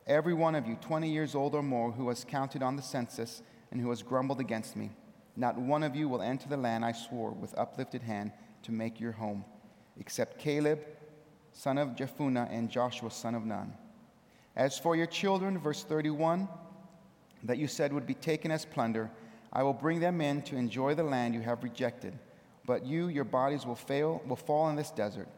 [0.07, 3.43] every one of you, 20 years old or more, who has counted on the census
[3.71, 4.91] and who has grumbled against me.
[5.37, 8.33] Not one of you will enter the land I swore with uplifted hand
[8.65, 9.45] to make your home,
[9.99, 10.81] except Caleb,
[11.53, 13.73] son of Jephunneh, and Joshua, son of Nun.
[14.55, 16.49] As for your children, verse 31,
[17.45, 19.11] that you said would be taken as plunder,
[19.53, 22.19] I will bring them in to enjoy the land you have rejected.
[22.67, 25.29] But you, your bodies will fail, will fall in this desert.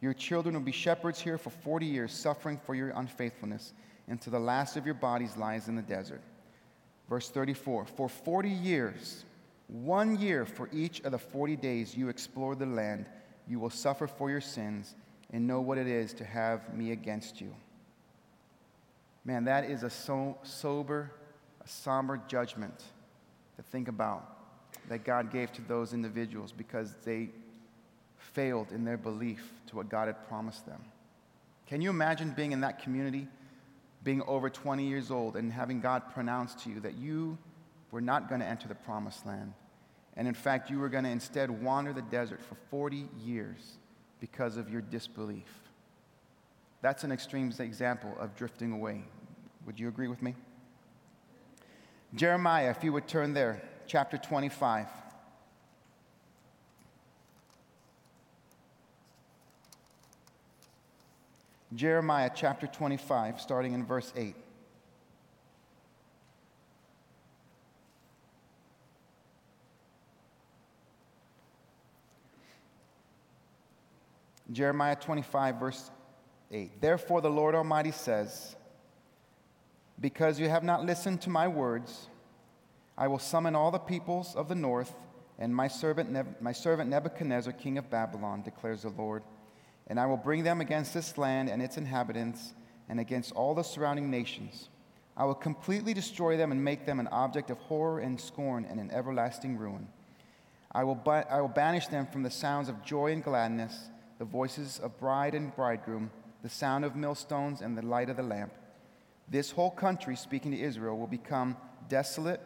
[0.00, 3.72] Your children will be shepherds here for 40 years, suffering for your unfaithfulness,
[4.06, 6.22] until the last of your bodies lies in the desert.
[7.08, 9.24] Verse 34 For 40 years,
[9.66, 13.06] one year for each of the 40 days you explore the land,
[13.46, 14.94] you will suffer for your sins
[15.30, 17.54] and know what it is to have me against you.
[19.24, 21.10] Man, that is a so sober,
[21.62, 22.82] a somber judgment
[23.58, 24.38] to think about
[24.88, 27.28] that God gave to those individuals because they
[28.16, 30.80] failed in their belief to what God had promised them.
[31.66, 33.26] Can you imagine being in that community,
[34.04, 37.36] being over 20 years old, and having God pronounce to you that you
[37.90, 39.52] were not going to enter the promised land?
[40.16, 43.78] And in fact, you were going to instead wander the desert for 40 years
[44.20, 45.48] because of your disbelief.
[46.80, 49.02] That's an extreme example of drifting away.
[49.66, 50.34] Would you agree with me?
[52.14, 54.86] Jeremiah, if you would turn there, chapter 25.
[61.74, 64.34] Jeremiah chapter 25, starting in verse 8.
[74.50, 75.90] Jeremiah 25, verse
[76.50, 76.80] 8.
[76.80, 78.56] Therefore, the Lord Almighty says,
[80.00, 82.08] Because you have not listened to my words,
[82.96, 84.92] I will summon all the peoples of the north
[85.38, 89.22] and my servant, ne- my servant Nebuchadnezzar, king of Babylon, declares the Lord.
[89.86, 92.52] And I will bring them against this land and its inhabitants
[92.88, 94.68] and against all the surrounding nations.
[95.16, 98.78] I will completely destroy them and make them an object of horror and scorn and
[98.78, 99.88] an everlasting ruin.
[100.72, 104.24] I will, ba- I will banish them from the sounds of joy and gladness the
[104.24, 106.10] voices of bride and bridegroom,
[106.42, 108.52] the sound of millstones, and the light of the lamp.
[109.30, 111.56] This whole country, speaking to Israel, will become
[111.88, 112.40] desolate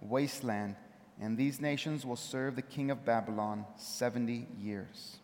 [0.00, 0.76] wasteland,
[1.20, 5.16] and these nations will serve the king of Babylon 70 years.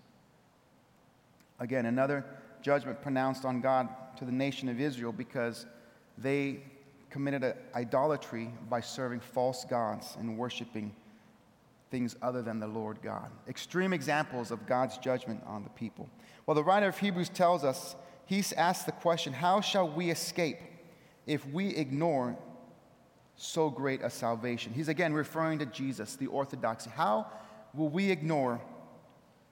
[1.61, 2.25] Again, another
[2.62, 5.66] judgment pronounced on God to the nation of Israel because
[6.16, 6.61] they
[7.11, 10.94] committed idolatry by serving false gods and worshiping
[11.90, 13.31] things other than the Lord God.
[13.46, 16.09] Extreme examples of God's judgment on the people.
[16.46, 17.94] Well, the writer of Hebrews tells us,
[18.25, 20.57] he's asked the question, How shall we escape
[21.26, 22.37] if we ignore
[23.37, 24.72] so great a salvation?
[24.74, 26.90] He's again referring to Jesus, the orthodoxy.
[26.90, 27.26] How
[27.74, 28.61] will we ignore,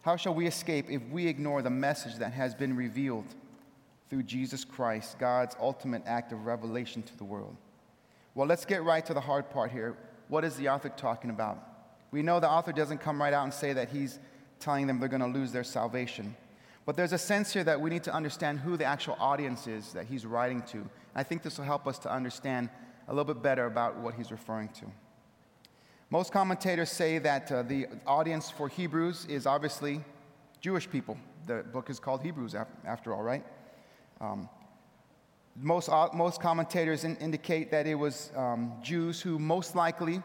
[0.03, 3.27] how shall we escape if we ignore the message that has been revealed
[4.09, 7.57] through Jesus Christ, God's ultimate act of revelation to the world?
[8.35, 9.97] Well, let's get right to the hard part here.
[10.29, 11.59] What is the author talking about?
[12.11, 14.19] We know the author doesn't come right out and say that he's
[14.59, 16.37] telling them they're going to lose their salvation.
[16.91, 19.93] But there's a sense here that we need to understand who the actual audience is
[19.93, 20.85] that he's writing to.
[21.15, 22.69] I think this will help us to understand
[23.07, 24.87] a little bit better about what he's referring to.
[26.11, 30.03] Most commentators say that uh, the audience for Hebrews is obviously
[30.61, 31.17] Jewish people.
[31.47, 33.45] The book is called Hebrews, after all, right?
[34.21, 34.49] Um,
[35.55, 40.25] most, uh, most commentators in, indicate that it was um, Jews who most likely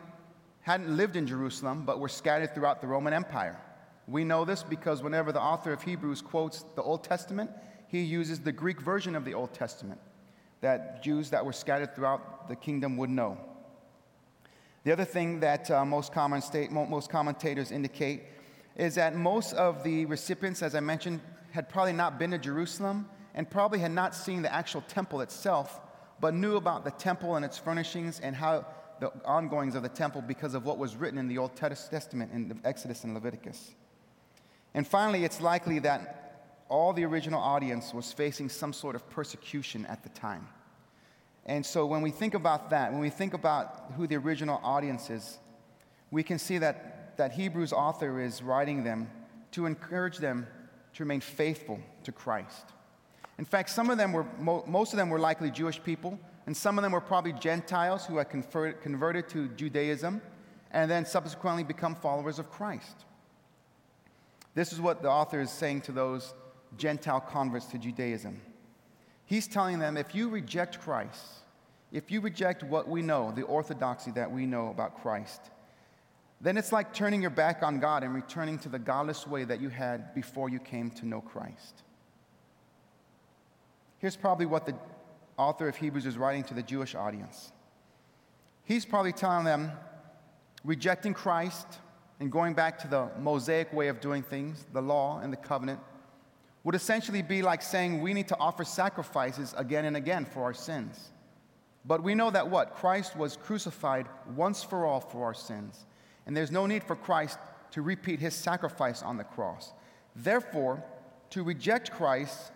[0.62, 3.62] hadn't lived in Jerusalem but were scattered throughout the Roman Empire.
[4.08, 7.52] We know this because whenever the author of Hebrews quotes the Old Testament,
[7.88, 10.00] he uses the Greek version of the Old Testament
[10.62, 13.38] that Jews that were scattered throughout the kingdom would know.
[14.84, 18.24] The other thing that uh, most, common state, most commentators indicate
[18.76, 23.08] is that most of the recipients, as I mentioned, had probably not been to Jerusalem
[23.34, 25.80] and probably had not seen the actual temple itself,
[26.20, 28.66] but knew about the temple and its furnishings and how
[29.00, 32.60] the ongoings of the temple because of what was written in the Old Testament in
[32.64, 33.76] Exodus and Leviticus.
[34.76, 39.86] And finally, it's likely that all the original audience was facing some sort of persecution
[39.86, 40.48] at the time.
[41.46, 45.10] And so when we think about that, when we think about who the original audience
[45.10, 45.40] is,
[46.12, 49.10] we can see that, that Hebrews author is writing them
[49.52, 50.46] to encourage them
[50.94, 52.66] to remain faithful to Christ.
[53.38, 54.26] In fact, some of them were,
[54.68, 58.18] most of them were likely Jewish people and some of them were probably Gentiles who
[58.18, 60.22] had converted to Judaism
[60.72, 63.05] and then subsequently become followers of Christ.
[64.56, 66.34] This is what the author is saying to those
[66.78, 68.42] Gentile converts to Judaism.
[69.26, 71.24] He's telling them if you reject Christ,
[71.92, 75.42] if you reject what we know, the orthodoxy that we know about Christ,
[76.42, 79.62] then it's like turning your back on God and returning to the godless way that
[79.62, 81.84] you had before you came to know Christ.
[83.98, 84.76] Here's probably what the
[85.38, 87.52] author of Hebrews is writing to the Jewish audience.
[88.64, 89.72] He's probably telling them
[90.64, 91.68] rejecting Christ
[92.20, 95.80] and going back to the Mosaic way of doing things, the law and the covenant,
[96.64, 100.54] would essentially be like saying we need to offer sacrifices again and again for our
[100.54, 101.12] sins.
[101.86, 102.74] But we know that what?
[102.74, 105.86] Christ was crucified once for all for our sins.
[106.26, 107.38] And there's no need for Christ
[107.72, 109.74] to repeat his sacrifice on the cross.
[110.16, 110.84] Therefore,
[111.32, 112.52] to reject Christ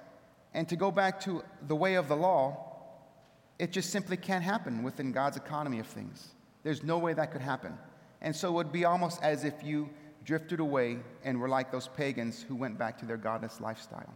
[0.54, 2.65] and to go back to the way of the law,
[3.60, 6.30] it just simply can't happen within God's economy of things.
[6.63, 7.78] There's no way that could happen.
[8.21, 9.89] And so it would be almost as if you
[10.25, 14.13] drifted away and were like those pagans who went back to their godless lifestyle.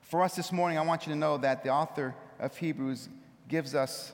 [0.00, 3.08] For us this morning, I want you to know that the author of Hebrews
[3.46, 4.12] gives us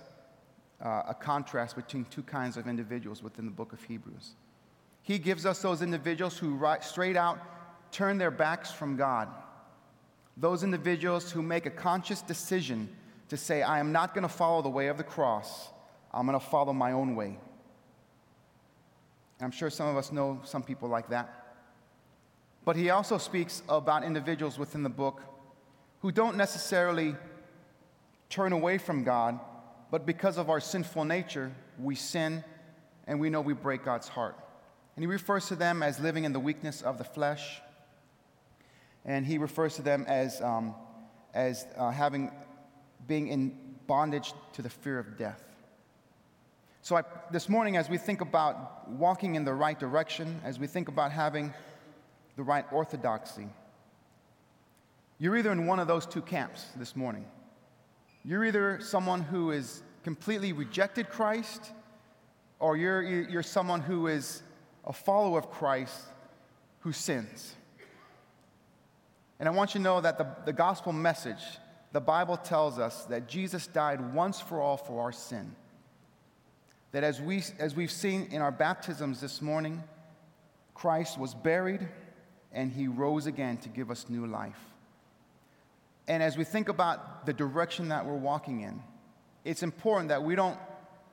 [0.84, 4.32] uh, a contrast between two kinds of individuals within the book of Hebrews.
[5.02, 7.38] He gives us those individuals who right, straight out
[7.92, 9.28] turn their backs from God,
[10.36, 12.88] those individuals who make a conscious decision
[13.28, 15.68] to say, I am not going to follow the way of the cross,
[16.12, 17.38] I'm going to follow my own way.
[19.40, 21.44] I'm sure some of us know some people like that.
[22.64, 25.22] But he also speaks about individuals within the book
[26.00, 27.14] who don't necessarily
[28.30, 29.38] turn away from God,
[29.90, 32.42] but because of our sinful nature, we sin
[33.06, 34.36] and we know we break God's heart.
[34.96, 37.60] And he refers to them as living in the weakness of the flesh.
[39.04, 40.74] And he refers to them as, um,
[41.34, 42.30] as uh, having,
[43.06, 45.42] being in bondage to the fear of death.
[46.84, 50.66] So, I, this morning, as we think about walking in the right direction, as we
[50.66, 51.54] think about having
[52.36, 53.48] the right orthodoxy,
[55.18, 57.24] you're either in one of those two camps this morning.
[58.22, 61.72] You're either someone who is completely rejected Christ,
[62.58, 64.42] or you're, you're someone who is
[64.84, 66.02] a follower of Christ
[66.80, 67.54] who sins.
[69.40, 71.42] And I want you to know that the, the gospel message,
[71.92, 75.56] the Bible tells us that Jesus died once for all for our sin
[76.94, 79.82] that as, we, as we've seen in our baptisms this morning,
[80.74, 81.88] Christ was buried
[82.52, 84.60] and he rose again to give us new life.
[86.06, 88.80] And as we think about the direction that we're walking in,
[89.44, 90.56] it's important that we don't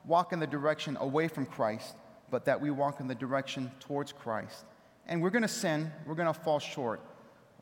[0.04, 1.96] walk in the direction away from Christ,
[2.30, 4.64] but that we walk in the direction towards Christ.
[5.08, 7.00] And we're going to sin, we're going to fall short,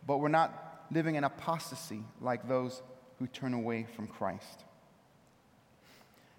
[0.06, 2.82] but we're not living in apostasy like those
[3.18, 4.64] who turn away from Christ.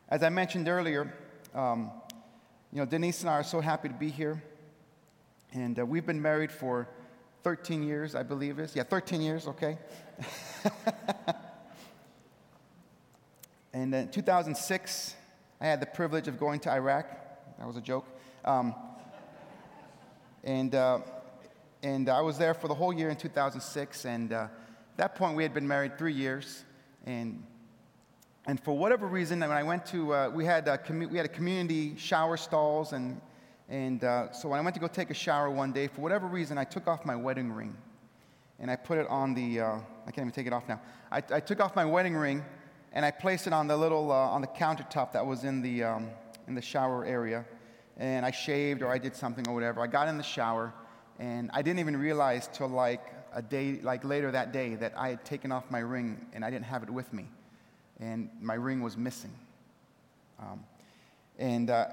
[0.09, 1.11] As I mentioned earlier,
[1.53, 1.91] um,
[2.71, 4.41] you know, Denise and I are so happy to be here.
[5.53, 6.87] And uh, we've been married for
[7.43, 8.75] 13 years, I believe it is.
[8.75, 9.77] Yeah, 13 years, okay.
[13.73, 15.15] and in 2006,
[15.59, 17.07] I had the privilege of going to Iraq.
[17.57, 18.05] That was a joke.
[18.45, 18.73] Um,
[20.43, 20.99] and, uh,
[21.83, 24.05] and I was there for the whole year in 2006.
[24.05, 26.63] And uh, at that point, we had been married three years.
[27.05, 27.43] And
[28.47, 31.27] and for whatever reason, when I went to, uh, we, had a commu- we had
[31.27, 33.21] a community shower stalls, and,
[33.69, 36.25] and uh, so when I went to go take a shower one day, for whatever
[36.25, 37.75] reason, I took off my wedding ring.
[38.59, 39.65] And I put it on the, uh,
[40.07, 40.81] I can't even take it off now.
[41.11, 42.43] I, I, took off my wedding ring,
[42.93, 45.83] and I placed it on the little, uh, on the countertop that was in the,
[45.83, 46.09] um,
[46.47, 47.45] in the shower area.
[47.97, 49.81] And I shaved, or I did something, or whatever.
[49.81, 50.73] I got in the shower,
[51.19, 55.09] and I didn't even realize till like a day, like later that day, that I
[55.09, 57.27] had taken off my ring, and I didn't have it with me
[58.01, 59.31] and my ring was missing.
[60.39, 60.63] Um,
[61.37, 61.85] and uh,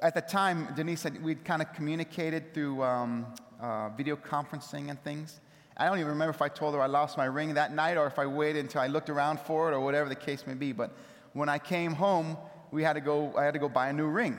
[0.00, 3.26] at the time, Denise said we'd kind of communicated through um,
[3.60, 5.40] uh, video conferencing and things.
[5.76, 8.06] I don't even remember if I told her I lost my ring that night or
[8.06, 10.72] if I waited until I looked around for it or whatever the case may be.
[10.72, 10.92] But
[11.32, 12.36] when I came home,
[12.70, 14.38] we had to go, I had to go buy a new ring.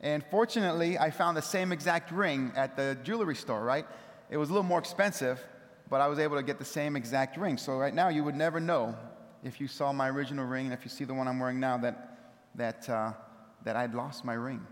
[0.00, 3.86] And fortunately, I found the same exact ring at the jewelry store, right?
[4.30, 5.44] It was a little more expensive,
[5.90, 7.58] but I was able to get the same exact ring.
[7.58, 8.96] So right now, you would never know
[9.42, 11.78] if you saw my original ring and if you see the one I'm wearing now,
[11.78, 12.18] that,
[12.54, 13.12] that, uh,
[13.64, 14.66] that I'd lost my ring.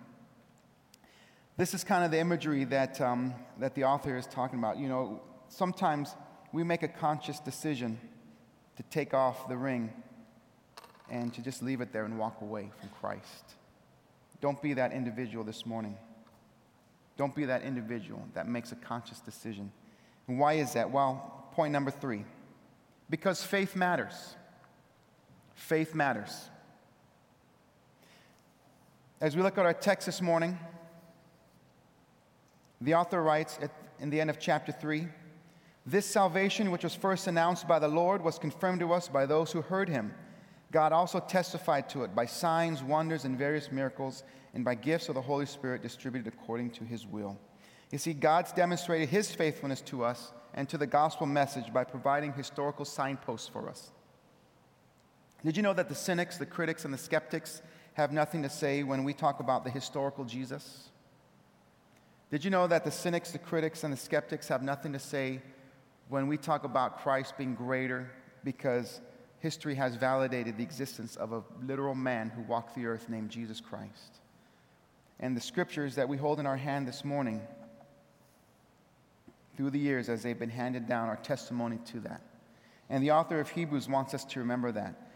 [1.56, 4.78] This is kind of the imagery that, um, that the author is talking about.
[4.78, 6.14] You know, sometimes
[6.52, 7.98] we make a conscious decision
[8.76, 9.92] to take off the ring
[11.10, 13.54] and to just leave it there and walk away from Christ.
[14.40, 15.96] Don't be that individual this morning.
[17.16, 19.72] Don't be that individual that makes a conscious decision.
[20.28, 20.90] And why is that?
[20.90, 22.24] Well, point number three
[23.10, 24.34] because faith matters.
[25.58, 26.48] Faith matters.
[29.20, 30.56] As we look at our text this morning,
[32.80, 35.08] the author writes at, in the end of chapter 3
[35.84, 39.50] This salvation, which was first announced by the Lord, was confirmed to us by those
[39.50, 40.14] who heard him.
[40.70, 44.22] God also testified to it by signs, wonders, and various miracles,
[44.54, 47.36] and by gifts of the Holy Spirit distributed according to his will.
[47.90, 52.32] You see, God's demonstrated his faithfulness to us and to the gospel message by providing
[52.32, 53.90] historical signposts for us.
[55.44, 57.62] Did you know that the cynics, the critics, and the skeptics
[57.94, 60.88] have nothing to say when we talk about the historical Jesus?
[62.30, 65.40] Did you know that the cynics, the critics, and the skeptics have nothing to say
[66.08, 68.10] when we talk about Christ being greater
[68.44, 69.00] because
[69.40, 73.60] history has validated the existence of a literal man who walked the earth named Jesus
[73.60, 74.18] Christ?
[75.20, 77.40] And the scriptures that we hold in our hand this morning,
[79.56, 82.20] through the years as they've been handed down, are testimony to that.
[82.90, 85.07] And the author of Hebrews wants us to remember that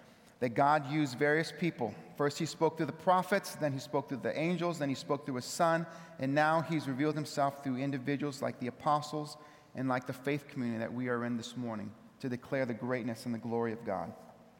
[0.43, 1.95] that God used various people.
[2.17, 5.25] First, he spoke through the prophets, then, he spoke through the angels, then, he spoke
[5.25, 5.87] through his son,
[6.19, 9.37] and now he's revealed himself through individuals like the apostles
[9.77, 13.25] and like the faith community that we are in this morning to declare the greatness
[13.25, 14.13] and the glory of God.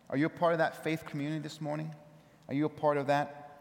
[0.09, 1.93] Are you a part of that faith community this morning?
[2.47, 3.59] Are you a part of that?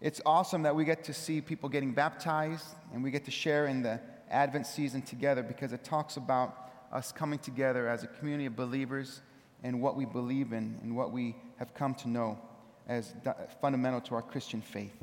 [0.00, 3.66] It's awesome that we get to see people getting baptized and we get to share
[3.66, 4.00] in the
[4.30, 9.20] Advent season together because it talks about us coming together as a community of believers
[9.62, 12.38] and what we believe in and what we have come to know
[12.88, 13.14] as
[13.60, 14.96] fundamental to our Christian faith.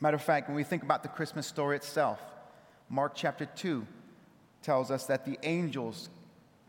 [0.00, 2.20] Matter of fact, when we think about the Christmas story itself,
[2.88, 3.86] Mark chapter 2
[4.62, 6.08] tells us that the angels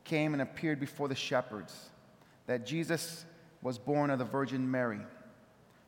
[0.03, 1.89] came and appeared before the shepherds,
[2.47, 3.25] that Jesus
[3.61, 4.99] was born of the Virgin Mary.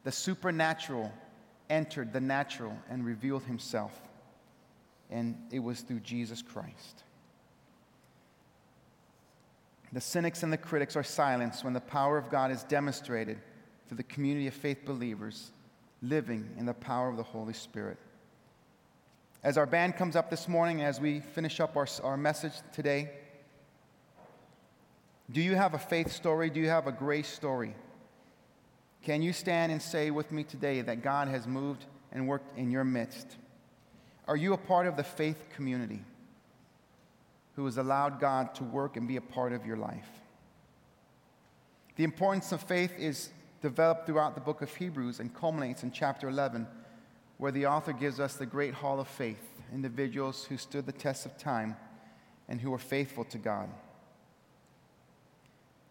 [0.03, 1.11] The supernatural
[1.69, 3.99] entered the natural and revealed himself,
[5.09, 7.03] and it was through Jesus Christ.
[9.93, 13.39] The cynics and the critics are silenced when the power of God is demonstrated
[13.87, 15.51] through the community of faith believers
[16.01, 17.97] living in the power of the Holy Spirit.
[19.43, 23.11] As our band comes up this morning, as we finish up our, our message today,
[25.31, 26.49] do you have a faith story?
[26.49, 27.75] Do you have a grace story?
[29.03, 32.71] Can you stand and say with me today that God has moved and worked in
[32.71, 33.35] your midst?
[34.27, 36.01] Are you a part of the faith community?
[37.55, 40.09] Who has allowed God to work and be a part of your life.
[41.95, 43.29] The importance of faith is
[43.61, 46.67] developed throughout the book of Hebrews and culminates in chapter 11,
[47.37, 49.39] where the author gives us the great hall of faith
[49.73, 51.75] individuals who stood the test of time
[52.47, 53.69] and who were faithful to God.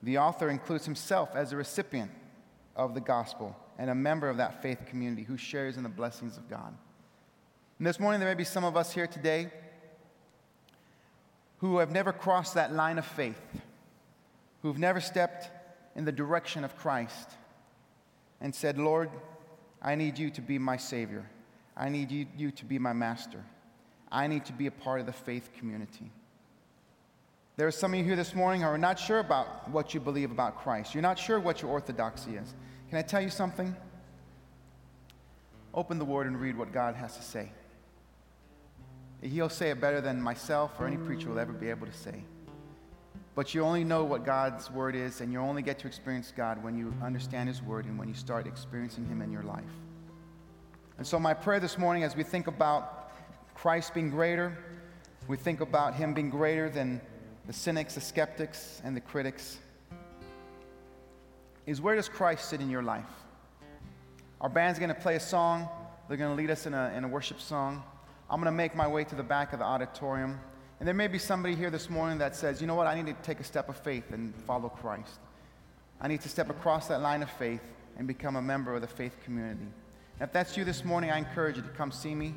[0.02, 2.10] The author includes himself as a recipient
[2.76, 6.36] of the gospel and a member of that faith community who shares in the blessings
[6.36, 6.74] of God.
[7.78, 9.50] And this morning, there may be some of us here today
[11.62, 13.40] who have never crossed that line of faith,
[14.62, 15.48] who've never stepped
[15.94, 17.30] in the direction of Christ
[18.40, 19.08] and said, Lord,
[19.80, 21.24] I need you to be my Savior.
[21.76, 23.44] I need you, you to be my master.
[24.10, 26.10] I need to be a part of the faith community.
[27.56, 30.00] There are some of you here this morning who are not sure about what you
[30.00, 30.94] believe about Christ.
[30.94, 32.54] You're not sure what your orthodoxy is.
[32.88, 33.76] Can I tell you something?
[35.72, 37.52] Open the Word and read what God has to say.
[39.22, 42.24] He'll say it better than myself or any preacher will ever be able to say.
[43.34, 46.62] But you only know what God's word is, and you only get to experience God
[46.62, 49.64] when you understand His word and when you start experiencing Him in your life.
[50.98, 53.10] And so, my prayer this morning, as we think about
[53.54, 54.58] Christ being greater,
[55.28, 57.00] we think about Him being greater than
[57.46, 59.58] the cynics, the skeptics, and the critics,
[61.66, 63.08] is where does Christ sit in your life?
[64.42, 65.68] Our band's going to play a song,
[66.06, 67.82] they're going to lead us in a, in a worship song.
[68.32, 70.40] I'm going to make my way to the back of the auditorium.
[70.80, 73.14] And there may be somebody here this morning that says, you know what, I need
[73.14, 75.20] to take a step of faith and follow Christ.
[76.00, 77.60] I need to step across that line of faith
[77.98, 79.66] and become a member of the faith community.
[80.18, 82.32] And if that's you this morning, I encourage you to come see me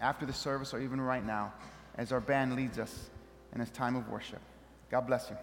[0.00, 1.52] after the service or even right now
[1.96, 3.10] as our band leads us
[3.52, 4.40] in this time of worship.
[4.90, 5.36] God bless you.